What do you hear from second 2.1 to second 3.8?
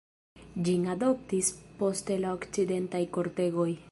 la okcidentaj kortegoj.